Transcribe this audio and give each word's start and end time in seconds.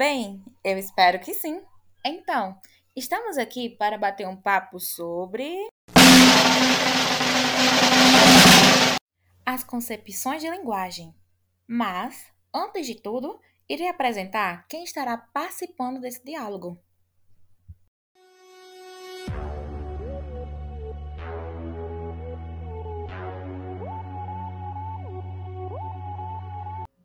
Bem? 0.00 0.42
Eu 0.64 0.78
espero 0.78 1.20
que 1.20 1.34
sim. 1.34 1.62
Então, 2.02 2.58
estamos 2.96 3.36
aqui 3.36 3.68
para 3.68 3.98
bater 3.98 4.26
um 4.26 4.34
papo 4.34 4.80
sobre 4.80 5.68
as 9.44 9.62
concepções 9.62 10.40
de 10.40 10.48
linguagem. 10.48 11.14
Mas, 11.68 12.32
antes 12.50 12.86
de 12.86 12.94
tudo, 12.94 13.38
irei 13.68 13.88
apresentar 13.88 14.66
quem 14.68 14.84
estará 14.84 15.18
participando 15.18 16.00
desse 16.00 16.24
diálogo. 16.24 16.78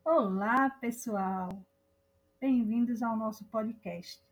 Olá, 0.06 0.70
pessoal! 0.80 1.50
Bem-vindos 2.48 3.02
ao 3.02 3.18
nosso 3.18 3.44
podcast. 3.46 4.24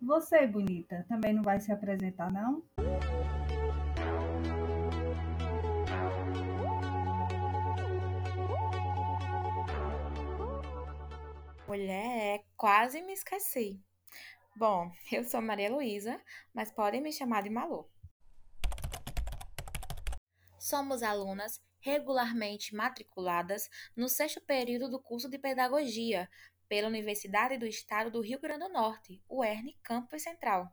Você, 0.00 0.46
bonita, 0.46 1.04
também 1.08 1.34
não 1.34 1.42
vai 1.42 1.58
se 1.58 1.72
apresentar, 1.72 2.30
não? 2.30 2.64
Mulher, 11.66 12.44
quase 12.56 13.02
me 13.02 13.14
esqueci. 13.14 13.82
Bom, 14.54 14.92
eu 15.10 15.24
sou 15.24 15.42
Maria 15.42 15.68
Luísa, 15.68 16.22
mas 16.54 16.70
podem 16.70 17.02
me 17.02 17.12
chamar 17.12 17.42
de 17.42 17.50
Malu. 17.50 17.90
Somos 20.60 21.02
alunas 21.02 21.60
regularmente 21.80 22.72
matriculadas 22.72 23.68
no 23.96 24.08
sexto 24.08 24.40
período 24.40 24.88
do 24.88 25.00
curso 25.00 25.28
de 25.28 25.38
Pedagogia 25.38 26.28
pela 26.68 26.88
Universidade 26.88 27.58
do 27.58 27.66
Estado 27.66 28.10
do 28.10 28.20
Rio 28.20 28.40
Grande 28.40 28.66
do 28.66 28.72
Norte, 28.72 29.22
UERN 29.28 29.74
Campus 29.82 30.22
Central. 30.22 30.72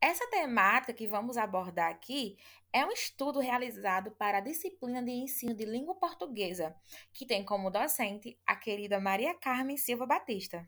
Essa 0.00 0.28
temática 0.30 0.92
que 0.92 1.08
vamos 1.08 1.36
abordar 1.36 1.90
aqui 1.90 2.36
é 2.72 2.84
um 2.84 2.90
estudo 2.92 3.40
realizado 3.40 4.12
para 4.12 4.38
a 4.38 4.40
disciplina 4.40 5.02
de 5.02 5.10
ensino 5.10 5.54
de 5.54 5.64
língua 5.64 5.94
portuguesa, 5.96 6.74
que 7.12 7.26
tem 7.26 7.44
como 7.44 7.70
docente 7.70 8.38
a 8.46 8.54
querida 8.54 9.00
Maria 9.00 9.34
Carmen 9.34 9.76
Silva 9.76 10.06
Batista. 10.06 10.64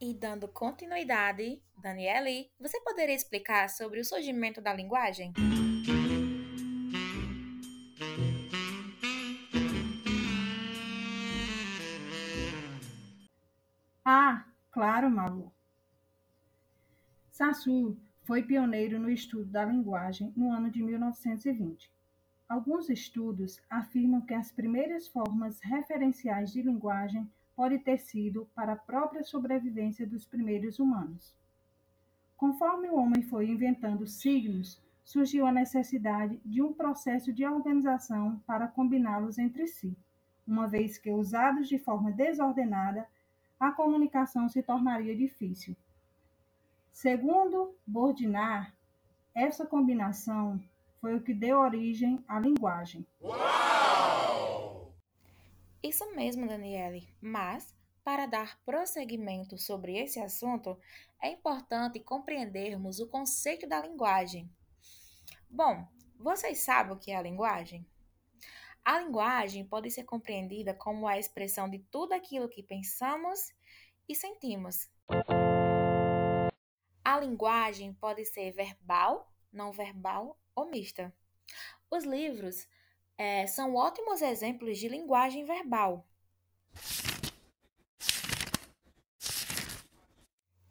E 0.00 0.12
dando 0.12 0.48
continuidade, 0.48 1.62
Daniele, 1.78 2.50
você 2.58 2.80
poderia 2.80 3.14
explicar 3.14 3.70
sobre 3.70 4.00
o 4.00 4.04
surgimento 4.04 4.60
da 4.60 4.72
linguagem? 4.72 5.32
Claro, 14.76 15.10
Malu. 15.10 15.50
Sassu 17.30 17.96
foi 18.24 18.42
pioneiro 18.42 18.98
no 18.98 19.08
estudo 19.08 19.46
da 19.46 19.64
linguagem 19.64 20.34
no 20.36 20.52
ano 20.52 20.70
de 20.70 20.82
1920. 20.82 21.90
Alguns 22.46 22.90
estudos 22.90 23.58
afirmam 23.70 24.20
que 24.20 24.34
as 24.34 24.52
primeiras 24.52 25.08
formas 25.08 25.58
referenciais 25.60 26.52
de 26.52 26.60
linguagem 26.60 27.26
podem 27.56 27.78
ter 27.78 27.96
sido 27.96 28.46
para 28.54 28.74
a 28.74 28.76
própria 28.76 29.24
sobrevivência 29.24 30.06
dos 30.06 30.26
primeiros 30.26 30.78
humanos. 30.78 31.34
Conforme 32.36 32.90
o 32.90 32.96
homem 32.96 33.22
foi 33.22 33.48
inventando 33.48 34.06
signos, 34.06 34.78
surgiu 35.02 35.46
a 35.46 35.52
necessidade 35.52 36.38
de 36.44 36.60
um 36.60 36.74
processo 36.74 37.32
de 37.32 37.46
organização 37.46 38.42
para 38.46 38.68
combiná-los 38.68 39.38
entre 39.38 39.66
si, 39.68 39.96
uma 40.46 40.68
vez 40.68 40.98
que 40.98 41.10
usados 41.10 41.66
de 41.66 41.78
forma 41.78 42.12
desordenada, 42.12 43.08
a 43.58 43.72
comunicação 43.72 44.48
se 44.48 44.62
tornaria 44.62 45.16
difícil. 45.16 45.76
Segundo 46.92 47.76
Bordinar, 47.86 48.74
essa 49.34 49.66
combinação 49.66 50.62
foi 51.00 51.14
o 51.14 51.22
que 51.22 51.34
deu 51.34 51.58
origem 51.58 52.24
à 52.26 52.40
linguagem. 52.40 53.06
Uau! 53.20 54.94
Isso 55.82 56.10
mesmo, 56.14 56.48
Daniele. 56.48 57.08
Mas, 57.20 57.74
para 58.02 58.26
dar 58.26 58.58
prosseguimento 58.64 59.58
sobre 59.58 59.96
esse 59.98 60.18
assunto, 60.18 60.78
é 61.22 61.30
importante 61.30 62.00
compreendermos 62.00 62.98
o 62.98 63.06
conceito 63.06 63.68
da 63.68 63.80
linguagem. 63.80 64.50
Bom, 65.48 65.86
vocês 66.18 66.60
sabem 66.60 66.92
o 66.92 66.98
que 66.98 67.10
é 67.10 67.16
a 67.16 67.22
linguagem? 67.22 67.86
A 68.86 69.00
linguagem 69.00 69.66
pode 69.66 69.90
ser 69.90 70.04
compreendida 70.04 70.72
como 70.72 71.08
a 71.08 71.18
expressão 71.18 71.68
de 71.68 71.80
tudo 71.90 72.12
aquilo 72.12 72.48
que 72.48 72.62
pensamos 72.62 73.52
e 74.08 74.14
sentimos. 74.14 74.88
A 77.04 77.18
linguagem 77.18 77.92
pode 77.94 78.24
ser 78.24 78.52
verbal, 78.52 79.28
não 79.52 79.72
verbal 79.72 80.38
ou 80.54 80.70
mista. 80.70 81.12
Os 81.90 82.04
livros 82.04 82.68
é, 83.18 83.44
são 83.48 83.74
ótimos 83.74 84.22
exemplos 84.22 84.78
de 84.78 84.88
linguagem 84.88 85.44
verbal. 85.44 86.06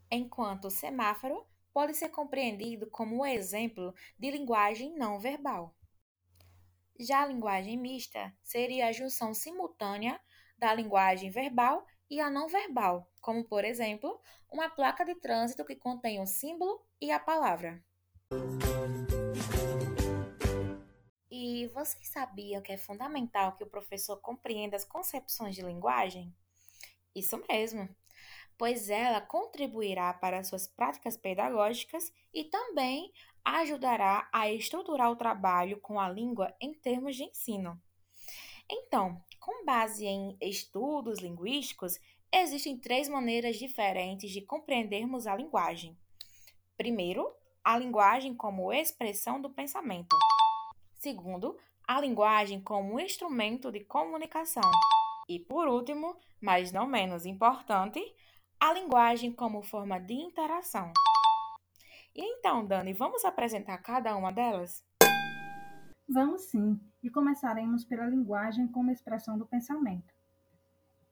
Enquanto 0.10 0.70
o 0.70 0.72
semáforo 0.72 1.46
pode 1.74 1.94
ser 1.94 2.08
compreendido 2.08 2.90
como 2.90 3.18
um 3.18 3.26
exemplo 3.26 3.94
de 4.18 4.32
linguagem 4.32 4.96
não 4.96 5.20
verbal. 5.20 5.75
Já 6.98 7.24
a 7.24 7.26
linguagem 7.26 7.78
mista 7.78 8.34
seria 8.42 8.88
a 8.88 8.92
junção 8.94 9.34
simultânea 9.34 10.20
da 10.58 10.74
linguagem 10.74 11.30
verbal 11.30 11.86
e 12.10 12.22
a 12.22 12.30
não 12.30 12.48
verbal, 12.48 13.12
como 13.20 13.44
por 13.44 13.66
exemplo, 13.66 14.22
uma 14.50 14.70
placa 14.70 15.04
de 15.04 15.14
trânsito 15.16 15.66
que 15.66 15.76
contém 15.76 16.22
o 16.22 16.26
símbolo 16.26 16.82
e 17.02 17.12
a 17.12 17.20
palavra. 17.20 17.84
E 21.30 21.68
vocês 21.74 22.08
sabiam 22.08 22.62
que 22.62 22.72
é 22.72 22.78
fundamental 22.78 23.58
que 23.58 23.64
o 23.66 23.70
professor 23.70 24.22
compreenda 24.22 24.78
as 24.78 24.86
concepções 24.86 25.54
de 25.54 25.64
linguagem? 25.64 26.34
Isso 27.14 27.44
mesmo, 27.50 27.94
pois 28.58 28.90
ela 28.90 29.20
contribuirá 29.20 30.14
para 30.14 30.46
suas 30.46 30.66
práticas 30.66 31.18
pedagógicas 31.18 32.10
e 32.34 32.46
também 32.46 33.12
ajudará 33.46 34.28
a 34.34 34.52
estruturar 34.52 35.12
o 35.12 35.16
trabalho 35.16 35.80
com 35.80 36.00
a 36.00 36.10
língua 36.10 36.54
em 36.60 36.74
termos 36.74 37.16
de 37.16 37.24
ensino. 37.24 37.80
Então, 38.68 39.22
com 39.40 39.64
base 39.64 40.08
em 40.08 40.36
estudos 40.42 41.20
linguísticos, 41.20 42.00
existem 42.34 42.76
três 42.76 43.08
maneiras 43.08 43.58
diferentes 43.58 44.32
de 44.32 44.42
compreendermos 44.42 45.28
a 45.28 45.36
linguagem. 45.36 45.96
Primeiro, 46.76 47.32
a 47.64 47.78
linguagem 47.78 48.34
como 48.36 48.74
expressão 48.74 49.40
do 49.40 49.50
pensamento. 49.50 50.16
Segundo, 50.96 51.56
a 51.88 52.02
linguagem 52.02 52.60
como 52.60 53.00
instrumento 53.00 53.72
de 53.72 53.82
comunicação. 53.82 54.70
E 55.30 55.40
por 55.40 55.68
último, 55.68 56.16
mas 56.42 56.72
não 56.72 56.88
menos 56.88 57.26
importante, 57.26 58.02
a 58.60 58.74
linguagem 58.74 59.32
como 59.32 59.62
forma 59.62 60.00
de 60.00 60.14
interação. 60.14 60.92
E 62.16 62.24
então, 62.24 62.66
Dani, 62.66 62.94
vamos 62.94 63.26
apresentar 63.26 63.78
cada 63.80 64.16
uma 64.16 64.32
delas? 64.32 64.86
Vamos 66.08 66.44
sim, 66.44 66.80
e 67.04 67.10
começaremos 67.10 67.84
pela 67.84 68.06
linguagem 68.06 68.70
como 68.70 68.90
expressão 68.90 69.38
do 69.38 69.46
pensamento. 69.46 70.14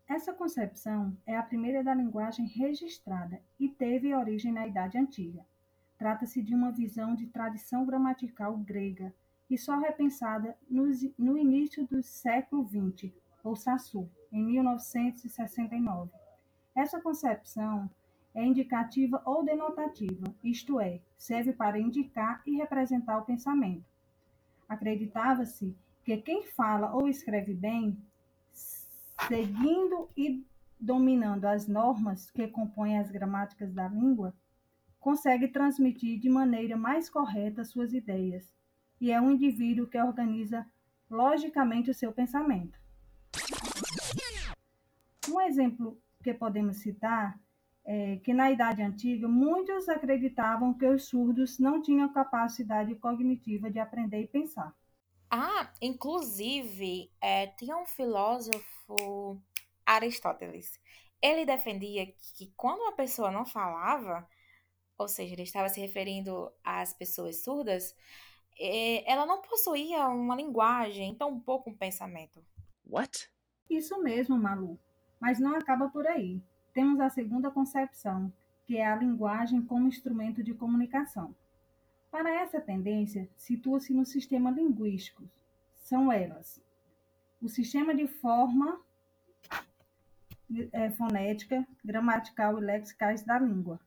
Essa 0.08 0.34
concepção 0.34 1.18
é 1.26 1.36
a 1.36 1.44
primeira 1.44 1.84
da 1.84 1.94
linguagem 1.94 2.46
registrada 2.46 3.42
e 3.60 3.68
teve 3.68 4.16
origem 4.16 4.54
na 4.54 4.66
Idade 4.66 4.98
Antiga. 4.98 5.46
Trata-se 5.98 6.42
de 6.42 6.56
uma 6.56 6.72
visão 6.72 7.16
de 7.16 7.28
tradição 7.28 7.86
gramatical 7.86 8.56
grega 8.58 9.14
e 9.50 9.58
só 9.58 9.78
repensada 9.78 10.58
no 10.70 11.38
início 11.38 11.86
do 11.86 12.02
século 12.02 12.66
XX, 12.66 13.12
ou 13.44 13.58
Sassu, 13.58 14.10
em 14.32 14.42
1969. 14.42 16.12
Essa 16.74 17.02
concepção 17.02 17.90
é 18.34 18.44
indicativa 18.44 19.22
ou 19.26 19.44
denotativa, 19.44 20.34
isto 20.44 20.80
é, 20.80 21.02
serve 21.18 21.54
para 21.54 21.80
indicar 21.80 22.42
e 22.46 22.58
representar 22.58 23.18
o 23.18 23.26
pensamento. 23.26 23.86
Acreditava-se 24.68 25.76
que 26.04 26.18
quem 26.18 26.44
fala 26.44 26.94
ou 26.94 27.08
escreve 27.08 27.54
bem, 27.54 27.98
seguindo 28.52 30.10
e 30.18 30.46
dominando 30.80 31.46
as 31.46 31.68
normas 31.68 32.30
que 32.32 32.48
compõem 32.48 32.98
as 32.98 33.10
gramáticas 33.10 33.72
da 33.74 33.88
língua, 33.88 34.34
consegue 35.00 35.48
transmitir 35.48 36.20
de 36.20 36.30
maneira 36.30 36.76
mais 36.76 37.10
correta 37.10 37.64
suas 37.64 37.94
ideias, 37.94 38.52
e 39.00 39.12
é 39.12 39.20
um 39.22 39.32
indivíduo 39.32 39.88
que 39.88 39.98
organiza 39.98 40.66
logicamente 41.10 41.92
o 41.92 41.94
seu 41.94 42.12
pensamento. 42.12 42.80
Um 45.30 45.40
exemplo 45.42 46.02
que 46.24 46.34
podemos 46.34 46.78
citar 46.78 47.40
é, 47.86 48.18
que 48.18 48.34
na 48.34 48.52
Idade 48.52 48.82
Antiga 48.82 49.28
muitos 49.28 49.90
acreditavam 49.90 50.74
que 50.74 50.86
os 50.86 51.06
surdos 51.06 51.60
não 51.60 51.82
tinham 51.82 52.12
capacidade 52.14 52.96
cognitiva 52.96 53.70
de 53.70 53.80
aprender 53.80 54.22
e 54.22 54.28
pensar. 54.28 54.74
Ah, 55.30 55.72
inclusive, 55.82 57.12
é, 57.20 57.48
tinha 57.48 57.76
um 57.76 57.86
filósofo, 57.86 59.42
Aristóteles. 59.86 60.80
Ele 61.22 61.46
defendia 61.46 62.06
que 62.06 62.54
quando 62.56 62.82
uma 62.82 62.92
pessoa 62.94 63.32
não 63.32 63.46
falava, 63.46 64.28
ou 64.98 65.08
seja, 65.08 65.34
ele 65.34 65.44
estava 65.44 65.70
se 65.70 65.80
referindo 65.80 66.52
às 66.64 66.94
pessoas 66.94 67.44
surdas, 67.44 67.96
eh, 68.60 69.04
ela 69.12 69.26
não 69.26 69.42
possuía 69.42 70.08
uma 70.08 70.36
linguagem, 70.36 71.16
tão 71.16 71.40
pouco 71.40 71.70
um 71.70 71.76
pensamento. 71.76 72.44
What? 72.86 73.30
Isso 73.70 74.02
mesmo, 74.02 74.38
Malu. 74.38 74.80
Mas 75.20 75.40
não 75.40 75.56
acaba 75.56 75.90
por 75.90 76.06
aí. 76.06 76.42
Temos 76.74 77.00
a 77.00 77.10
segunda 77.10 77.52
concepção, 77.52 78.34
que 78.66 78.78
é 78.78 78.86
a 78.86 78.96
linguagem 78.96 79.62
como 79.62 79.88
instrumento 79.88 80.44
de 80.44 80.54
comunicação. 80.54 81.36
Para 82.10 82.34
essa 82.42 82.60
tendência, 82.60 83.30
situa-se 83.38 83.94
no 83.94 84.06
sistema 84.06 84.50
linguístico. 84.50 85.24
São 85.76 86.12
elas: 86.12 86.62
o 87.42 87.48
sistema 87.48 87.94
de 87.94 88.08
forma 88.08 88.80
é, 90.72 90.90
fonética, 90.92 91.68
gramatical 91.84 92.58
e 92.58 92.62
lexicais 92.62 93.24
da 93.24 93.38
língua. 93.38 93.80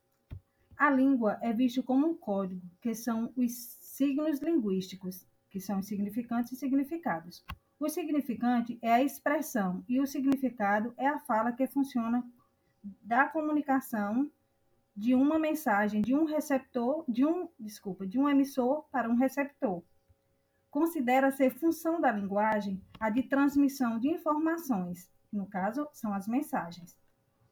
A 0.76 0.90
língua 0.90 1.38
é 1.40 1.52
vista 1.52 1.82
como 1.82 2.06
um 2.06 2.14
código, 2.14 2.60
que 2.80 2.94
são 2.94 3.32
os 3.36 3.52
signos 3.52 4.40
linguísticos, 4.40 5.26
que 5.48 5.58
são 5.60 5.78
os 5.78 5.86
significantes 5.86 6.52
e 6.52 6.56
significados. 6.56 7.44
O 7.78 7.88
significante 7.88 8.78
é 8.82 8.92
a 8.92 9.02
expressão 9.02 9.84
e 9.88 10.00
o 10.00 10.06
significado 10.06 10.94
é 10.96 11.06
a 11.06 11.18
fala 11.20 11.52
que 11.52 11.66
funciona 11.66 12.24
da 13.02 13.26
comunicação 13.26 14.30
de 14.96 15.14
uma 15.14 15.38
mensagem 15.38 16.00
de 16.00 16.14
um 16.14 16.24
receptor, 16.24 17.04
de 17.06 17.24
um, 17.24 17.48
desculpa, 17.60 18.06
de 18.06 18.18
um 18.18 18.28
emissor 18.28 18.84
para 18.90 19.08
um 19.08 19.16
receptor. 19.16 19.82
Considera 20.70 21.30
ser 21.30 21.50
função 21.50 22.00
da 22.00 22.10
linguagem 22.10 22.82
a 22.98 23.10
de 23.10 23.22
transmissão 23.22 23.98
de 23.98 24.08
informações, 24.08 25.10
no 25.32 25.46
caso, 25.46 25.86
são 25.92 26.14
as 26.14 26.26
mensagens. 26.26 26.96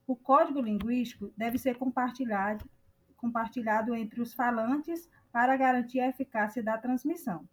O 0.06 0.16
código 0.16 0.60
linguístico 0.60 1.32
deve 1.36 1.58
ser 1.58 1.76
compartilhado, 1.76 2.64
compartilhado 3.16 3.94
entre 3.94 4.20
os 4.20 4.34
falantes 4.34 5.08
para 5.32 5.56
garantir 5.56 6.00
a 6.00 6.08
eficácia 6.08 6.62
da 6.62 6.78
transmissão. 6.78 7.46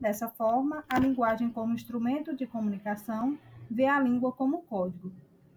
Dessa 0.00 0.28
forma, 0.28 0.84
a 0.88 0.98
linguagem 0.98 1.50
como 1.50 1.74
instrumento 1.74 2.34
de 2.34 2.46
comunicação 2.46 3.38
vê 3.70 3.86
a 3.86 4.00
língua 4.00 4.32
como 4.32 4.62
código, 4.62 5.12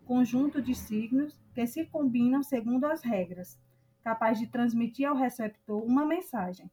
conjunto 0.06 0.62
de 0.62 0.74
signos 0.74 1.38
que 1.54 1.66
se 1.68 1.86
combinam 1.86 2.44
segundo 2.44 2.86
as 2.86 3.02
regras, 3.02 3.60
capaz 4.04 4.40
de 4.40 4.48
transmitir 4.48 5.08
ao 5.08 5.16
receptor 5.16 5.84
uma 5.84 6.06
mensagem. 6.06 6.70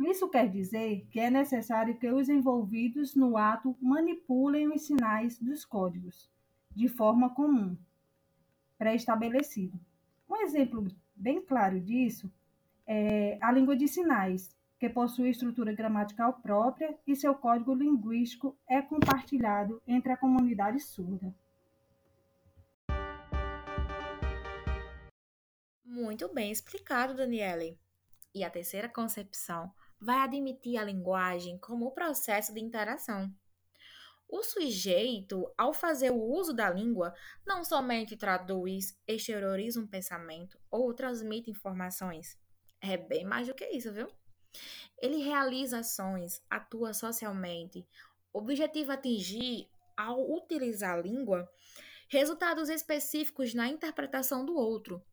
Isso 0.00 0.28
quer 0.28 0.48
dizer 0.48 1.06
que 1.10 1.20
é 1.20 1.30
necessário 1.30 1.96
que 1.96 2.10
os 2.10 2.28
envolvidos 2.28 3.14
no 3.14 3.36
ato 3.36 3.76
manipulem 3.80 4.68
os 4.68 4.86
sinais 4.86 5.38
dos 5.38 5.64
códigos 5.64 6.30
de 6.74 6.88
forma 6.88 7.30
comum, 7.30 7.76
pré-estabelecido. 8.78 9.78
Um 10.28 10.36
exemplo 10.36 10.86
bem 11.14 11.40
claro 11.40 11.78
disso 11.80 12.30
é 12.86 13.38
a 13.40 13.52
língua 13.52 13.76
de 13.76 13.86
sinais, 13.86 14.56
que 14.78 14.88
possui 14.88 15.30
estrutura 15.30 15.72
gramatical 15.72 16.32
própria 16.42 16.98
e 17.06 17.14
seu 17.14 17.34
código 17.34 17.72
linguístico 17.72 18.56
é 18.68 18.82
compartilhado 18.82 19.80
entre 19.86 20.10
a 20.10 20.16
comunidade 20.16 20.80
surda. 20.80 21.32
Muito 25.94 26.26
bem 26.32 26.50
explicado, 26.50 27.12
Daniele. 27.12 27.78
E 28.34 28.42
a 28.42 28.48
terceira 28.48 28.88
concepção 28.88 29.70
vai 30.00 30.20
admitir 30.20 30.78
a 30.78 30.84
linguagem 30.84 31.58
como 31.58 31.84
o 31.84 31.90
processo 31.90 32.54
de 32.54 32.60
interação. 32.60 33.30
O 34.26 34.42
sujeito, 34.42 35.52
ao 35.54 35.74
fazer 35.74 36.10
o 36.10 36.18
uso 36.18 36.54
da 36.54 36.70
língua, 36.70 37.12
não 37.46 37.62
somente 37.62 38.16
traduz, 38.16 38.98
exterioriza 39.06 39.78
um 39.78 39.86
pensamento 39.86 40.58
ou 40.70 40.94
transmite 40.94 41.50
informações. 41.50 42.38
É 42.80 42.96
bem 42.96 43.26
mais 43.26 43.46
do 43.46 43.54
que 43.54 43.66
isso, 43.66 43.92
viu? 43.92 44.08
Ele 44.96 45.18
realiza 45.18 45.80
ações, 45.80 46.42
atua 46.48 46.94
socialmente, 46.94 47.86
objetiva 48.32 48.94
atingir, 48.94 49.68
ao 49.94 50.22
utilizar 50.32 50.94
a 50.94 51.02
língua, 51.02 51.46
resultados 52.08 52.70
específicos 52.70 53.52
na 53.52 53.68
interpretação 53.68 54.46
do 54.46 54.56
outro. 54.56 55.04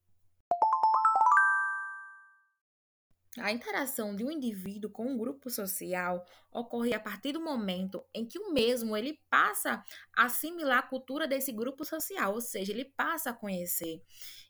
A 3.41 3.51
interação 3.51 4.15
de 4.15 4.23
um 4.23 4.31
indivíduo 4.31 4.91
com 4.91 5.05
um 5.05 5.17
grupo 5.17 5.49
social 5.49 6.25
ocorre 6.51 6.93
a 6.93 6.99
partir 6.99 7.31
do 7.31 7.41
momento 7.41 8.03
em 8.13 8.25
que 8.25 8.37
o 8.37 8.51
mesmo 8.51 8.97
ele 8.97 9.19
passa 9.29 9.83
a 10.15 10.25
assimilar 10.25 10.79
a 10.79 10.87
cultura 10.87 11.27
desse 11.27 11.51
grupo 11.51 11.85
social, 11.85 12.33
ou 12.33 12.41
seja, 12.41 12.71
ele 12.71 12.85
passa 12.85 13.29
a 13.29 13.33
conhecer. 13.33 14.03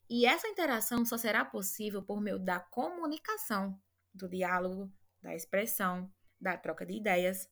E 0.09 0.25
essa 0.25 0.47
interação 0.47 1.06
só 1.06 1.18
será 1.18 1.45
possível 1.45 2.01
por 2.01 2.19
meio 2.19 2.39
da 2.39 2.59
comunicação, 2.59 3.80
do 4.13 4.27
diálogo, 4.27 4.92
da 5.21 5.35
expressão, 5.35 6.12
da 6.42 6.57
troca 6.57 6.85
de 6.85 6.95
ideias, 6.95 7.47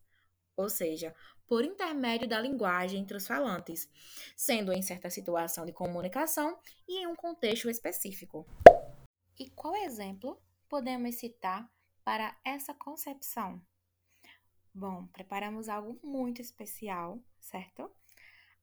ou 0.55 0.69
seja, 0.69 1.13
por 1.45 1.63
intermédio 1.63 2.27
da 2.27 2.41
linguagem 2.41 2.99
entre 3.01 3.15
os 3.15 3.27
falantes, 3.27 3.87
sendo 4.35 4.73
em 4.73 4.81
certa 4.81 5.09
situação 5.09 5.65
de 5.65 5.71
comunicação 5.71 6.57
e 6.87 7.03
em 7.03 7.07
um 7.07 7.15
contexto 7.15 7.69
específico. 7.69 8.45
E 9.39 9.49
qual 9.51 9.75
exemplo 9.75 10.41
podemos 10.69 11.15
citar 11.15 11.69
para 12.03 12.37
essa 12.43 12.73
concepção? 12.73 13.61
Bom, 14.73 15.07
preparamos 15.07 15.69
algo 15.69 15.99
muito 16.03 16.41
especial, 16.41 17.19
certo? 17.39 17.89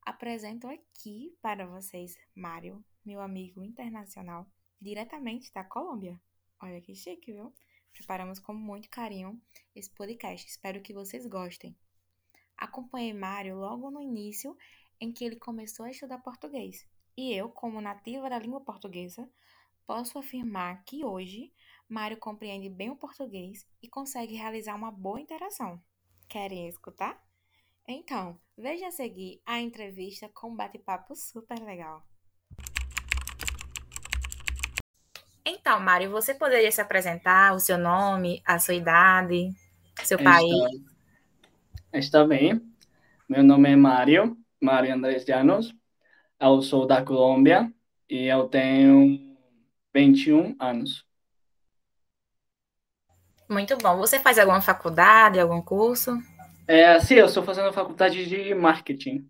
Apresento 0.02 0.68
aqui 0.68 1.36
para 1.40 1.66
vocês 1.66 2.16
Mário, 2.34 2.84
meu 3.04 3.20
amigo 3.20 3.62
internacional, 3.62 4.46
diretamente 4.80 5.52
da 5.52 5.64
Colômbia. 5.64 6.20
Olha 6.60 6.80
que 6.80 6.94
chique, 6.94 7.32
viu? 7.32 7.52
Preparamos 7.92 8.38
com 8.38 8.52
muito 8.52 8.90
carinho 8.90 9.40
esse 9.74 9.90
podcast. 9.90 10.46
Espero 10.46 10.82
que 10.82 10.92
vocês 10.92 11.26
gostem. 11.26 11.76
Acompanhei 12.56 13.14
Mário 13.14 13.56
logo 13.56 13.90
no 13.90 14.00
início 14.00 14.56
em 15.00 15.10
que 15.10 15.24
ele 15.24 15.36
começou 15.36 15.86
a 15.86 15.90
estudar 15.90 16.18
português. 16.18 16.86
E 17.16 17.32
eu, 17.32 17.48
como 17.48 17.80
nativa 17.80 18.28
da 18.28 18.38
língua 18.38 18.60
portuguesa, 18.60 19.28
posso 19.86 20.18
afirmar 20.18 20.82
que 20.84 21.04
hoje 21.04 21.52
Mário 21.88 22.16
compreende 22.16 22.68
bem 22.68 22.90
o 22.90 22.96
português 22.96 23.66
e 23.82 23.88
consegue 23.88 24.34
realizar 24.34 24.74
uma 24.74 24.90
boa 24.90 25.20
interação. 25.20 25.80
Querem 26.28 26.66
escutar? 26.68 27.22
Então, 27.86 28.38
veja 28.56 28.88
a 28.88 28.90
seguir 28.90 29.42
a 29.44 29.60
entrevista 29.60 30.28
com 30.32 30.50
um 30.50 30.56
bate-papo 30.56 31.14
super 31.14 31.60
legal. 31.62 32.02
Então, 35.44 35.78
Mário, 35.78 36.10
você 36.10 36.34
poderia 36.34 36.72
se 36.72 36.80
apresentar, 36.80 37.54
o 37.54 37.60
seu 37.60 37.76
nome, 37.76 38.42
a 38.46 38.58
sua 38.58 38.74
idade, 38.74 39.50
seu 40.02 40.18
Está, 40.18 40.30
país? 40.30 40.50
está 41.92 42.24
bem. 42.26 42.60
Meu 43.28 43.42
nome 43.42 43.70
é 43.70 43.76
Mário, 43.76 44.36
Mário 44.60 44.94
Andrés 44.94 45.26
Llanos. 45.26 45.74
Eu 46.40 46.62
sou 46.62 46.86
da 46.86 47.04
Colômbia 47.04 47.72
e 48.08 48.24
eu 48.26 48.48
tenho 48.48 49.36
21 49.94 50.56
anos. 50.58 51.04
Muito 53.48 53.76
bom. 53.76 53.96
Você 53.98 54.18
faz 54.18 54.38
alguma 54.38 54.60
faculdade, 54.60 55.38
algum 55.38 55.60
curso? 55.60 56.18
É, 56.66 56.98
sim, 57.00 57.14
eu 57.14 57.26
estou 57.26 57.42
fazendo 57.42 57.72
faculdade 57.72 58.26
de 58.26 58.54
marketing. 58.54 59.28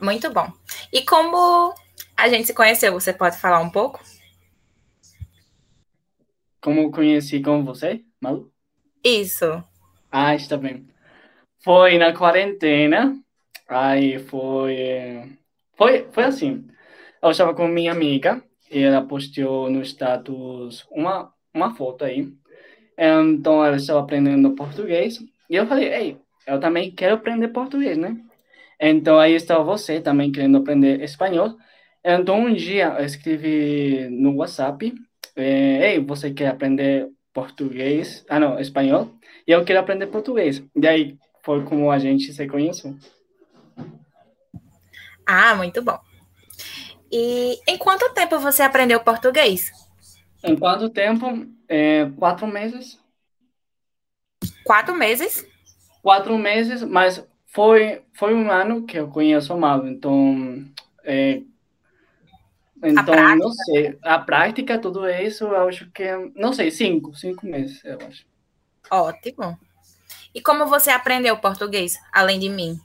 Muito 0.00 0.32
bom. 0.32 0.50
E 0.92 1.02
como 1.02 1.74
a 2.16 2.28
gente 2.28 2.46
se 2.46 2.54
conheceu, 2.54 2.92
você 2.92 3.12
pode 3.12 3.38
falar 3.38 3.60
um 3.60 3.70
pouco? 3.70 4.00
Como 6.60 6.90
conheci 6.90 7.40
com 7.40 7.64
você, 7.64 8.04
Malu? 8.20 8.52
Isso. 9.04 9.62
Ah, 10.10 10.34
está 10.34 10.56
bem. 10.56 10.86
Foi 11.62 11.98
na 11.98 12.14
quarentena, 12.16 13.18
aí 13.68 14.18
foi, 14.18 15.38
foi, 15.76 16.08
foi 16.12 16.24
assim. 16.24 16.66
Eu 17.22 17.30
estava 17.30 17.54
com 17.54 17.66
minha 17.68 17.92
amiga 17.92 18.42
e 18.70 18.80
ela 18.82 19.06
postou 19.06 19.70
no 19.70 19.82
status 19.82 20.86
uma, 20.90 21.32
uma 21.58 21.74
foto 21.74 22.04
aí. 22.04 22.32
Então 22.96 23.64
ela 23.64 23.76
estava 23.76 24.00
aprendendo 24.00 24.54
português 24.54 25.18
e 25.48 25.56
eu 25.56 25.66
falei, 25.66 25.92
ei, 25.92 26.16
eu 26.46 26.58
também 26.58 26.90
quero 26.90 27.14
aprender 27.14 27.48
português, 27.48 27.96
né? 27.96 28.16
Então 28.80 29.18
aí 29.18 29.34
estava 29.34 29.62
você 29.62 30.00
também 30.00 30.32
querendo 30.32 30.58
aprender 30.58 31.02
espanhol. 31.02 31.56
Então 32.04 32.40
um 32.40 32.54
dia 32.54 32.96
eu 32.98 33.04
escrevi 33.04 34.08
no 34.10 34.36
WhatsApp, 34.36 34.94
eh, 35.36 35.92
ei, 35.92 36.00
você 36.00 36.32
quer 36.32 36.48
aprender 36.48 37.08
português? 37.32 38.24
Ah, 38.28 38.40
não, 38.40 38.58
espanhol. 38.58 39.10
E 39.46 39.52
eu 39.52 39.64
quero 39.64 39.80
aprender 39.80 40.06
português. 40.08 40.62
E 40.74 40.86
aí 40.86 41.16
foi 41.42 41.64
como 41.64 41.90
a 41.90 41.98
gente 41.98 42.32
se 42.32 42.46
conheceu. 42.48 42.96
Ah, 45.26 45.54
muito 45.54 45.82
bom. 45.82 45.98
E 47.10 47.58
em 47.66 47.78
quanto 47.78 48.12
tempo 48.12 48.38
você 48.38 48.62
aprendeu 48.62 49.00
português? 49.00 49.70
Em 50.42 50.56
quanto 50.56 50.88
tempo? 50.88 51.46
Eh, 51.68 52.10
quatro 52.16 52.46
meses. 52.46 52.98
Quatro 54.64 54.94
meses? 54.94 55.46
Quatro 56.02 56.38
meses, 56.38 56.82
mas 56.82 57.26
foi, 57.46 58.02
foi 58.12 58.34
um 58.34 58.50
ano 58.50 58.84
que 58.86 58.98
eu 58.98 59.08
conheço 59.08 59.54
o 59.54 59.60
Malu, 59.60 59.88
então... 59.88 60.64
É, 61.04 61.42
então, 62.82 63.36
não 63.36 63.50
sei, 63.50 63.98
a 64.02 64.18
prática, 64.18 64.78
tudo 64.78 65.08
isso, 65.08 65.44
eu 65.44 65.68
acho 65.68 65.90
que, 65.90 66.04
não 66.36 66.52
sei, 66.52 66.70
cinco, 66.70 67.14
cinco 67.16 67.44
meses, 67.44 67.84
eu 67.84 67.98
acho. 68.06 68.24
Ótimo. 68.90 69.58
E 70.34 70.40
como 70.40 70.66
você 70.66 70.90
aprendeu 70.90 71.36
português, 71.38 71.98
além 72.12 72.38
de 72.38 72.48
mim, 72.48 72.78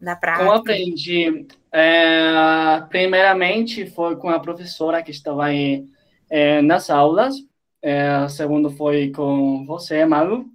da 0.00 0.16
prática? 0.16 0.44
Como 0.44 0.58
aprendi? 0.58 1.46
É, 1.70 2.80
primeiramente, 2.88 3.86
foi 3.90 4.16
com 4.16 4.28
a 4.28 4.40
professora 4.40 5.02
que 5.02 5.10
estava 5.10 5.44
aí 5.44 5.86
é, 6.30 6.62
nas 6.62 6.90
aulas. 6.90 7.34
É, 7.82 8.28
segundo, 8.28 8.70
foi 8.70 9.10
com 9.10 9.64
você, 9.66 10.04
Malu. 10.04 10.46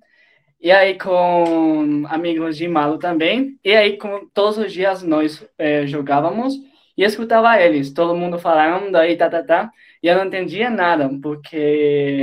E 0.61 0.71
aí, 0.71 0.97
com 0.97 2.05
amigos 2.07 2.57
de 2.57 2.67
Malu 2.67 2.97
também. 2.97 3.59
E 3.63 3.71
aí, 3.75 3.97
com, 3.97 4.27
todos 4.33 4.57
os 4.57 4.71
dias, 4.71 5.03
nós 5.03 5.45
é, 5.57 5.85
jogávamos 5.87 6.55
e 6.97 7.03
escutava 7.03 7.59
eles, 7.59 7.91
todo 7.91 8.15
mundo 8.15 8.37
falando 8.39 8.95
aí, 8.95 9.17
tá, 9.17 9.29
tá, 9.29 9.43
tá. 9.43 9.71
E 10.01 10.07
eu 10.07 10.15
não 10.15 10.25
entendia 10.25 10.69
nada, 10.69 11.09
porque 11.21 12.21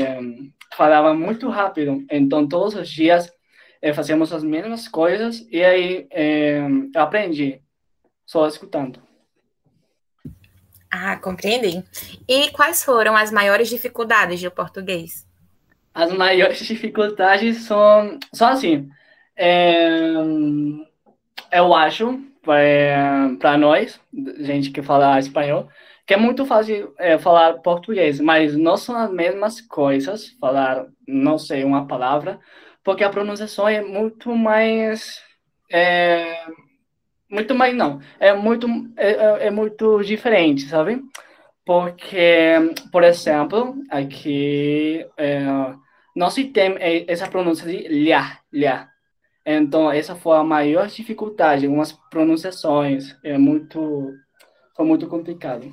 falava 0.76 1.14
muito 1.14 1.48
rápido. 1.48 2.04
Então, 2.10 2.48
todos 2.48 2.74
os 2.74 2.88
dias 2.88 3.32
eh, 3.82 3.92
fazíamos 3.92 4.32
as 4.32 4.44
mesmas 4.44 4.88
coisas 4.88 5.46
e 5.50 5.62
aí 5.64 6.06
eh, 6.10 6.60
aprendi 6.94 7.60
só 8.26 8.46
escutando. 8.46 9.02
Ah, 10.90 11.16
compreendi. 11.16 11.84
E 12.28 12.50
quais 12.50 12.82
foram 12.82 13.16
as 13.16 13.30
maiores 13.30 13.68
dificuldades 13.68 14.42
do 14.42 14.50
português? 14.50 15.26
As 15.94 16.12
maiores 16.12 16.58
dificuldades 16.58 17.64
são, 17.64 18.18
são 18.32 18.48
assim, 18.48 18.88
é, 19.36 20.12
eu 21.52 21.74
acho, 21.74 22.20
para 22.42 23.56
nós, 23.58 24.00
gente 24.40 24.70
que 24.70 24.82
fala 24.82 25.18
espanhol, 25.18 25.68
que 26.06 26.14
é 26.14 26.16
muito 26.16 26.44
fácil 26.44 26.94
é, 26.98 27.18
falar 27.18 27.58
português, 27.60 28.20
mas 28.20 28.56
não 28.56 28.76
são 28.76 28.96
as 28.96 29.10
mesmas 29.12 29.60
coisas, 29.60 30.30
falar, 30.40 30.86
não 31.06 31.38
sei, 31.38 31.64
uma 31.64 31.86
palavra, 31.86 32.40
porque 32.82 33.04
a 33.04 33.10
pronunciação 33.10 33.68
é 33.68 33.80
muito 33.80 34.34
mais. 34.34 35.22
É, 35.72 36.44
muito 37.30 37.54
mais, 37.54 37.74
não. 37.74 38.00
É 38.18 38.32
muito, 38.32 38.66
é, 38.96 39.10
é, 39.10 39.46
é 39.46 39.50
muito 39.50 40.02
diferente, 40.02 40.66
sabe? 40.68 41.00
Porque, 41.64 42.54
por 42.90 43.04
exemplo, 43.04 43.76
aqui 43.88 45.06
é, 45.16 45.44
não 46.16 46.30
se 46.30 46.44
tem 46.44 46.74
essa 47.06 47.28
pronúncia 47.28 47.66
de 47.66 47.86
lha, 47.88 48.38
lha. 48.52 48.88
Então, 49.46 49.90
essa 49.90 50.14
foi 50.14 50.36
a 50.36 50.44
maior 50.44 50.88
dificuldade, 50.88 51.66
algumas 51.66 51.92
pronunciações, 52.10 53.16
é 53.24 53.38
muito, 53.38 54.12
foi 54.76 54.84
muito 54.84 55.06
complicado. 55.06 55.72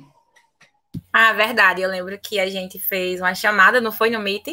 Ah, 1.12 1.32
verdade, 1.32 1.82
eu 1.82 1.90
lembro 1.90 2.18
que 2.18 2.38
a 2.40 2.48
gente 2.48 2.78
fez 2.78 3.20
uma 3.20 3.34
chamada, 3.34 3.80
não 3.80 3.92
foi 3.92 4.10
no 4.10 4.20
Meet, 4.20 4.46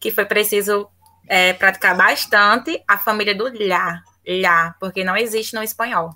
que 0.00 0.10
foi 0.10 0.24
preciso 0.24 0.88
é, 1.28 1.52
praticar 1.52 1.96
bastante 1.96 2.82
a 2.88 2.98
família 2.98 3.34
do 3.34 3.44
lá, 3.66 4.02
lá, 4.26 4.74
porque 4.80 5.04
não 5.04 5.16
existe 5.16 5.54
no 5.54 5.62
espanhol. 5.62 6.10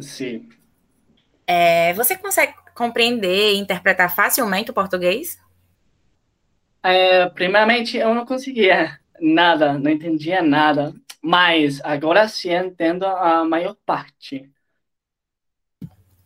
Sim. 0.00 0.48
É, 1.46 1.92
você 1.94 2.16
consegue 2.16 2.54
compreender 2.74 3.54
e 3.54 3.58
interpretar 3.58 4.14
facilmente 4.14 4.70
o 4.70 4.74
português? 4.74 5.38
É, 6.82 7.28
primeiramente, 7.30 7.96
eu 7.96 8.14
não 8.14 8.26
conseguia 8.26 9.00
nada, 9.20 9.78
não 9.78 9.90
entendia 9.90 10.42
nada, 10.42 10.94
mas 11.22 11.80
agora 11.82 12.28
sim 12.28 12.52
entendo 12.52 13.04
a 13.04 13.44
maior 13.44 13.76
parte. 13.84 14.50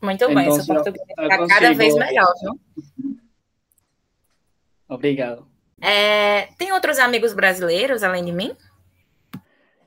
Muito 0.02 0.26
bem, 0.28 0.38
então, 0.38 0.52
seu 0.52 0.74
português 0.74 1.06
está 1.08 1.46
cada 1.46 1.72
vez 1.72 1.94
melhor, 1.94 2.32
viu? 2.40 2.60
Obrigado. 4.88 5.46
É, 5.80 6.48
tem 6.58 6.72
outros 6.72 6.98
amigos 6.98 7.32
brasileiros 7.32 8.02
além 8.02 8.24
de 8.24 8.32
mim? 8.32 8.56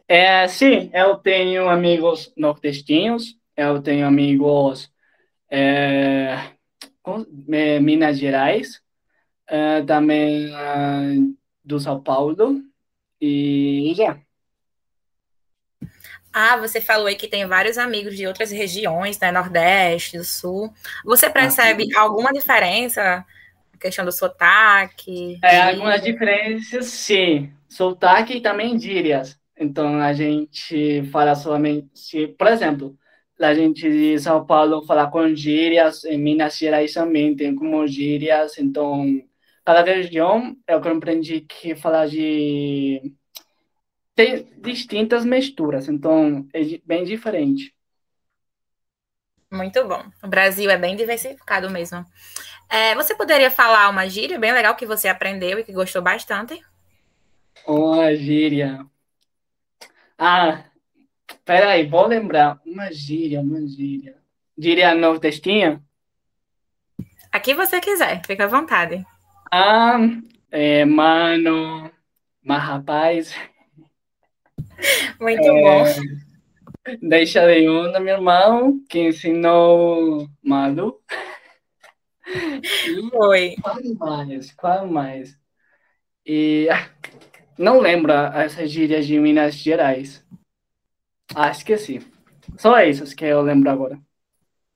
É, 0.07 0.47
sim, 0.47 0.89
eu 0.93 1.15
tenho 1.17 1.69
amigos 1.69 2.31
nordestinos, 2.35 3.37
eu 3.55 3.81
tenho 3.81 4.05
amigos 4.05 4.91
é, 5.49 6.51
é 7.51 7.79
Minas 7.79 8.17
Gerais, 8.17 8.81
é, 9.47 9.81
também 9.83 10.53
é, 10.53 11.15
do 11.63 11.79
São 11.79 12.01
Paulo, 12.01 12.61
e 13.19 13.93
já. 13.95 14.17
Ah, 16.31 16.57
você 16.57 16.81
falou 16.81 17.05
aí 17.05 17.15
que 17.15 17.27
tem 17.27 17.45
vários 17.45 17.77
amigos 17.77 18.17
de 18.17 18.25
outras 18.25 18.49
regiões, 18.51 19.19
né? 19.19 19.31
Nordeste, 19.31 20.17
do 20.17 20.23
Sul. 20.23 20.73
Você 21.05 21.29
percebe 21.29 21.87
ah, 21.95 22.01
alguma 22.01 22.33
diferença 22.33 23.23
questão 23.83 24.05
do 24.05 24.11
sotaque? 24.11 25.37
É, 25.43 25.61
algumas 25.61 26.01
diferenças, 26.01 26.85
sim. 26.85 27.51
Sotaque 27.67 28.35
e 28.35 28.41
também 28.41 28.79
gírias. 28.79 29.37
Então, 29.57 29.99
a 29.99 30.13
gente 30.13 31.03
fala 31.11 31.35
somente... 31.35 32.27
Por 32.37 32.47
exemplo, 32.47 32.97
a 33.43 33.53
gente 33.53 33.81
de 33.89 34.19
São 34.19 34.45
Paulo 34.45 34.85
fala 34.85 35.09
com 35.09 35.35
gírias, 35.35 36.03
em 36.05 36.17
Minas 36.17 36.57
Gerais 36.57 36.93
também 36.93 37.35
tem 37.35 37.55
como 37.55 37.85
gírias. 37.87 38.57
Então, 38.57 39.05
cada 39.65 39.83
região, 39.83 40.55
eu 40.67 40.81
compreendi 40.81 41.41
que 41.41 41.75
fala 41.75 42.05
de... 42.07 43.13
Tem 44.15 44.47
distintas 44.61 45.25
misturas, 45.25 45.87
então 45.89 46.47
é 46.53 46.61
bem 46.85 47.03
diferente. 47.03 47.73
Muito 49.51 49.87
bom. 49.87 50.03
O 50.23 50.27
Brasil 50.27 50.69
é 50.69 50.77
bem 50.77 50.95
diversificado 50.95 51.69
mesmo. 51.69 52.03
É, 52.69 52.95
você 52.95 53.15
poderia 53.15 53.51
falar 53.51 53.89
uma 53.89 54.09
gíria 54.09 54.39
bem 54.39 54.51
legal 54.51 54.75
que 54.75 54.85
você 54.85 55.07
aprendeu 55.07 55.59
e 55.59 55.63
que 55.63 55.71
gostou 55.71 56.01
bastante? 56.01 56.59
Uma 57.67 58.15
gíria. 58.15 58.85
Ah, 60.17 60.65
peraí, 61.45 61.87
vou 61.87 62.07
lembrar. 62.07 62.59
Uma 62.65 62.91
gíria, 62.91 63.41
uma 63.41 63.65
gíria. 63.67 64.15
Gíria 64.57 64.93
nordestinha? 64.93 65.81
Aqui 67.31 67.53
você 67.53 67.81
quiser, 67.81 68.21
fica 68.25 68.45
à 68.45 68.47
vontade. 68.47 69.03
Ah, 69.51 69.97
é, 70.51 70.85
mano, 70.85 71.91
mas 72.43 72.63
rapaz. 72.63 73.35
Muito 75.19 75.41
é, 75.41 75.61
bom. 75.61 75.85
Deixa 77.01 77.47
de 77.47 77.67
onda, 77.67 77.99
meu 77.99 78.15
irmão, 78.15 78.83
que 78.89 78.99
ensinou 78.99 80.27
Madu. 80.43 80.99
Foi. 83.09 83.55
Qual 83.61 83.77
mais? 83.97 84.51
Qual 84.53 84.87
mais? 84.87 85.37
E 86.25 86.67
ah, 86.69 86.89
não 87.57 87.79
lembra 87.79 88.31
essas 88.35 88.69
gírias 88.69 89.05
de 89.05 89.19
Minas 89.19 89.55
Gerais. 89.55 90.25
Ah, 91.35 91.49
esqueci. 91.49 92.05
Só 92.57 92.77
essas 92.77 93.13
que 93.13 93.25
eu 93.25 93.41
lembro 93.41 93.69
agora. 93.69 93.99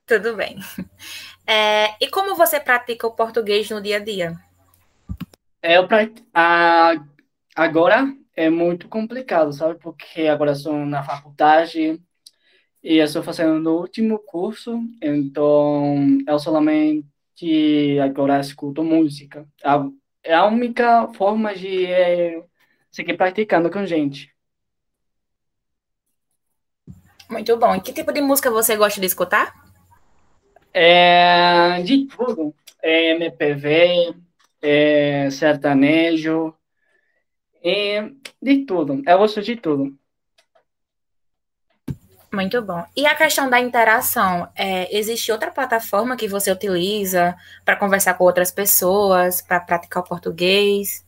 Tudo 0.06 0.36
bem. 0.36 0.58
É, 1.50 1.96
e 2.04 2.10
como 2.10 2.36
você 2.36 2.60
pratica 2.60 3.08
o 3.08 3.16
português 3.16 3.70
no 3.70 3.82
dia 3.82 3.96
a 3.96 4.00
dia? 4.04 4.38
Eu 5.64 5.88
ah, 6.34 6.94
agora 7.56 8.14
é 8.36 8.50
muito 8.50 8.90
complicado, 8.90 9.54
sabe? 9.54 9.80
Porque 9.80 10.24
agora 10.24 10.54
sou 10.54 10.86
na 10.86 11.02
faculdade 11.04 12.02
e 12.84 12.98
eu 12.98 13.06
estou 13.06 13.24
fazendo 13.24 13.68
o 13.68 13.80
último 13.80 14.20
curso, 14.20 14.78
então 15.02 16.18
eu 16.28 16.38
solamente 16.38 17.08
que 17.36 18.00
agora 18.00 18.40
escuto 18.40 18.84
música. 18.84 19.48
É 20.24 20.34
a 20.34 20.46
única 20.48 21.08
forma 21.14 21.56
de 21.56 21.86
é, 21.86 22.44
seguir 22.92 23.16
praticando 23.16 23.70
com 23.70 23.86
gente. 23.86 24.36
Muito 27.30 27.58
bom. 27.58 27.76
E 27.76 27.82
que 27.82 27.94
tipo 27.94 28.12
de 28.12 28.22
música 28.22 28.50
você 28.50 28.76
gosta 28.76 29.00
de 29.00 29.08
escutar? 29.08 29.54
É, 30.74 31.82
de 31.84 32.06
tudo. 32.08 32.54
É 32.82 33.12
MPV, 33.12 34.14
é 34.62 35.30
sertanejo, 35.30 36.54
é, 37.64 38.10
de 38.42 38.66
tudo. 38.66 39.02
Eu 39.06 39.18
gosto 39.18 39.42
de 39.42 39.56
tudo. 39.56 39.98
Muito 42.32 42.62
bom. 42.62 42.84
E 42.96 43.06
a 43.06 43.16
questão 43.16 43.50
da 43.50 43.60
interação, 43.60 44.48
é, 44.56 44.96
existe 44.96 45.32
outra 45.32 45.50
plataforma 45.50 46.16
que 46.16 46.28
você 46.28 46.52
utiliza 46.52 47.36
para 47.66 47.76
conversar 47.76 48.14
com 48.16 48.26
outras 48.26 48.52
pessoas, 48.52 49.42
para 49.42 49.60
praticar 49.60 50.04
o 50.04 50.08
português? 50.08 51.06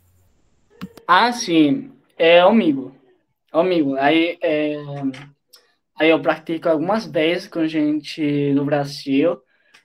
Ah, 1.07 1.31
sim. 1.31 1.91
É 2.17 2.39
amigo. 2.39 2.95
Amigo. 3.51 3.95
Aí, 3.97 4.37
é, 4.41 4.75
aí 5.99 6.09
eu 6.09 6.21
pratico 6.21 6.69
algumas 6.69 7.05
vezes 7.05 7.47
com 7.47 7.67
gente 7.67 8.53
do 8.53 8.65
Brasil, 8.65 9.39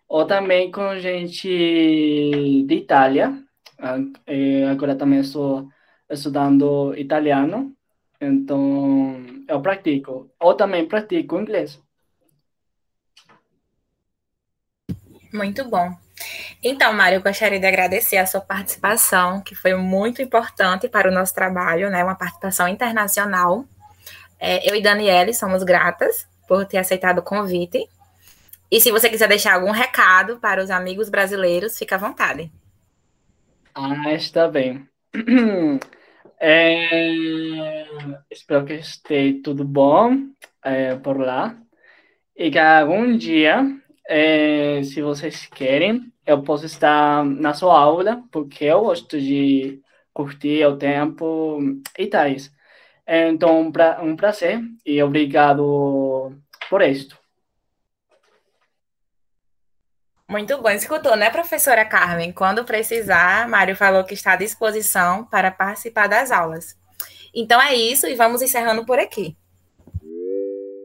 ou 0.08 0.26
também 0.26 0.70
com 0.70 0.96
gente 0.98 1.48
de 1.48 2.74
Itália. 2.74 3.36
Ah, 3.78 3.98
é, 4.26 4.64
agora 4.68 4.94
também 4.94 5.20
estou 5.20 5.68
estudando 6.08 6.94
italiano. 6.96 7.74
Então, 8.20 9.16
eu 9.48 9.60
pratico. 9.60 10.30
Ou 10.40 10.54
também 10.54 10.86
pratico 10.86 11.38
inglês. 11.38 11.82
Muito 15.32 15.68
bom. 15.68 15.90
Então, 16.62 16.92
Mário, 16.92 17.16
eu 17.16 17.22
gostaria 17.22 17.58
de 17.58 17.66
agradecer 17.66 18.16
a 18.16 18.26
sua 18.26 18.40
participação, 18.40 19.42
que 19.42 19.54
foi 19.54 19.74
muito 19.74 20.22
importante 20.22 20.88
para 20.88 21.10
o 21.10 21.12
nosso 21.12 21.34
trabalho, 21.34 21.90
né? 21.90 22.04
Uma 22.04 22.14
participação 22.14 22.68
internacional. 22.68 23.66
É, 24.38 24.68
eu 24.68 24.74
e 24.74 24.82
Daniele 24.82 25.32
somos 25.32 25.62
gratas 25.62 26.26
por 26.46 26.66
ter 26.66 26.78
aceitado 26.78 27.18
o 27.18 27.22
convite. 27.22 27.88
E 28.70 28.80
se 28.80 28.90
você 28.90 29.08
quiser 29.08 29.28
deixar 29.28 29.54
algum 29.54 29.70
recado 29.70 30.38
para 30.40 30.62
os 30.62 30.70
amigos 30.70 31.08
brasileiros, 31.08 31.78
fica 31.78 31.94
à 31.94 31.98
vontade. 31.98 32.50
Ah, 33.74 34.12
está 34.12 34.48
bem. 34.48 34.86
É, 36.46 37.86
espero 38.30 38.66
que 38.66 38.74
esteja 38.74 39.40
tudo 39.42 39.64
bom 39.64 40.14
é, 40.62 40.94
por 40.96 41.18
lá. 41.18 41.56
E 42.36 42.50
que 42.50 42.58
algum 42.58 43.16
dia, 43.16 43.64
é, 44.06 44.82
se 44.82 45.00
vocês 45.00 45.46
querem, 45.46 46.12
eu 46.26 46.42
posso 46.42 46.66
estar 46.66 47.24
na 47.24 47.54
sua 47.54 47.78
aula, 47.78 48.22
porque 48.30 48.64
eu 48.64 48.82
gosto 48.82 49.18
de 49.18 49.80
curtir 50.12 50.66
o 50.66 50.76
tempo 50.76 51.58
e 51.98 52.06
tais. 52.06 52.52
Então, 53.06 53.60
um, 53.60 53.72
pra, 53.72 54.02
um 54.02 54.16
prazer 54.16 54.60
e 54.84 55.02
obrigado 55.02 56.32
por 56.70 56.82
isto. 56.82 57.18
Muito 60.28 60.60
bom, 60.60 60.70
escutou, 60.70 61.14
né, 61.16 61.30
professora 61.30 61.84
Carmen? 61.84 62.32
Quando 62.32 62.64
precisar, 62.64 63.46
Mário 63.46 63.76
falou 63.76 64.04
que 64.04 64.14
está 64.14 64.32
à 64.32 64.36
disposição 64.36 65.26
para 65.26 65.50
participar 65.50 66.08
das 66.08 66.30
aulas. 66.30 66.76
Então 67.34 67.60
é 67.60 67.74
isso 67.74 68.06
e 68.06 68.14
vamos 68.14 68.40
encerrando 68.40 68.86
por 68.86 68.98
aqui. 68.98 69.36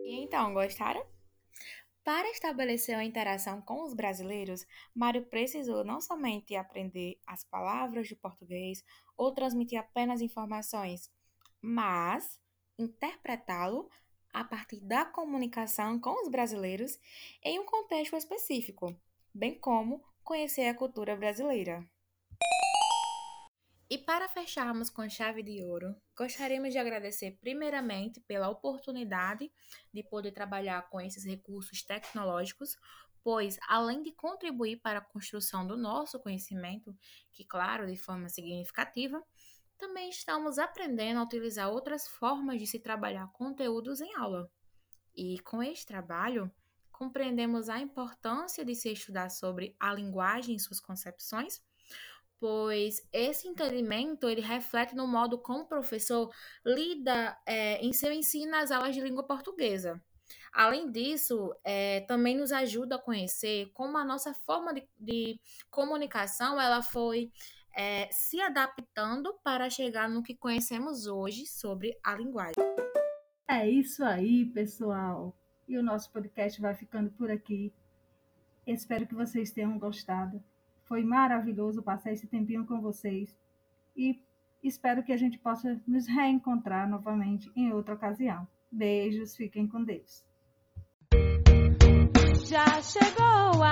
Então, 0.06 0.54
gostaram? 0.54 1.02
Para 2.04 2.30
estabelecer 2.32 2.96
uma 2.96 3.04
interação 3.04 3.62
com 3.62 3.84
os 3.84 3.94
brasileiros, 3.94 4.66
Mário 4.96 5.26
precisou 5.26 5.84
não 5.84 6.02
somente 6.02 6.56
aprender 6.56 7.18
as 7.26 7.44
palavras 7.44 8.08
de 8.08 8.16
português 8.16 8.84
ou 9.16 9.34
transmitir 9.34 9.80
apenas 9.80 10.22
informações, 10.22 11.10
mas 11.62 12.39
interpretá-lo 12.78 13.89
a 14.34 14.44
partir 14.44 14.80
da 14.82 15.06
comunicação 15.06 16.00
com 16.00 16.22
os 16.24 16.30
brasileiros 16.30 17.00
em 17.44 17.60
um 17.60 17.66
contexto 17.66 18.16
específico, 18.16 18.96
bem 19.34 19.60
como 19.60 20.04
conhecer 20.24 20.68
a 20.68 20.75
cultura 20.75 21.16
brasileira. 21.16 21.88
E 23.92 23.98
para 23.98 24.30
fecharmos 24.30 24.88
com 24.88 25.10
chave 25.10 25.42
de 25.42 25.63
ouro, 25.63 25.96
gostaríamos 26.16 26.72
de 26.72 26.78
agradecer 26.78 27.39
primeiramente 27.42 28.20
pela 28.22 28.48
oportunidade 28.48 29.51
de 29.92 30.04
poder 30.04 30.32
trabalhar 30.32 30.88
com 30.89 31.01
esses 31.01 31.25
recursos 31.25 31.82
tecnológicos, 31.82 32.78
pois 33.24 33.58
além 33.68 34.04
de 34.04 34.12
contribuir 34.12 34.78
para 34.78 35.00
a 35.00 35.01
construção 35.01 35.66
do 35.66 35.75
nosso 35.75 36.20
conhecimento, 36.20 36.96
que 37.34 37.44
claro, 37.44 37.88
de 37.88 37.98
forma 37.98 38.30
significativa, 38.30 39.24
também 39.79 40.09
estamos 40.09 40.59
aprendendo 40.59 41.19
a 41.19 41.24
utilizar 41.24 41.71
outras 41.71 42.07
formas 42.07 42.59
de 42.59 42.67
se 42.67 42.79
trabalhar 42.79 43.31
conteúdos 43.31 44.01
em 44.01 44.13
aula. 44.15 44.51
E 45.15 45.39
com 45.39 45.63
este 45.63 45.88
trabalho, 45.88 46.51
compreendemos 46.91 47.69
a 47.69 47.79
importância 47.79 48.63
de 48.63 48.75
se 48.75 48.91
estudar 48.91 49.29
sobre 49.29 49.75
a 49.79 49.91
linguagem 49.93 50.55
e 50.55 50.59
suas 50.59 50.79
concepções 50.79 51.63
pois 52.39 53.05
esse 53.11 53.48
entendimento 53.48 54.29
ele 54.29 54.42
reflete 54.42 54.96
no 54.96 55.05
modo 55.05 55.37
como 55.37 55.63
o 55.63 55.68
professor 55.68 56.33
lida 56.65 57.37
é, 57.46 57.77
em 57.85 57.92
seu 57.92 58.11
ensino 58.13 58.51
nas 58.51 58.72
aulas 58.72 58.96
de 58.96 59.01
língua 59.01 59.24
portuguesa. 59.24 60.01
Além 60.53 60.89
disso, 60.89 61.53
é, 61.63 62.01
também 62.01 62.37
nos 62.37 62.51
ajuda 62.51 62.96
a 62.96 63.01
conhecer 63.01 63.70
como 63.74 63.98
a 63.98 64.05
nossa 64.05 64.33
forma 64.33 64.74
de, 64.74 64.87
de 64.98 65.39
comunicação 65.70 66.59
ela 66.59 66.81
foi 66.81 67.31
é, 67.75 68.08
se 68.12 68.40
adaptando 68.42 69.34
para 69.44 69.70
chegar 69.70 70.10
no 70.10 70.24
que 70.24 70.36
conhecemos 70.36 71.08
hoje 71.08 71.46
sobre 71.46 71.98
a 72.03 72.16
linguagem. 72.16 72.64
É 73.48 73.70
isso 73.70 74.03
aí, 74.03 74.46
pessoal. 74.46 75.36
E 75.68 75.77
o 75.77 75.84
nosso 75.84 76.12
podcast 76.12 76.60
vai 76.62 76.75
ficando 76.75 77.10
por 77.12 77.32
aqui. 77.32 77.74
Espero 78.66 79.08
que 79.08 79.16
vocês 79.16 79.51
tenham 79.51 79.77
gostado. 79.79 80.44
Foi 80.86 81.03
maravilhoso 81.03 81.84
passar 81.84 82.12
esse 82.12 82.27
tempinho 82.27 82.66
com 82.66 82.82
vocês 82.82 83.36
e 83.96 84.22
espero 84.64 85.03
que 85.03 85.12
a 85.12 85.18
gente 85.18 85.38
possa 85.38 85.79
nos 85.88 86.08
reencontrar 86.08 86.90
novamente 86.90 87.51
em 87.55 87.72
outra 87.72 87.94
ocasião. 87.94 88.48
Beijos, 88.72 89.36
fiquem 89.36 89.68
com 89.68 89.84
Deus. 89.84 90.24
Já 92.48 92.82
chegou 92.82 93.64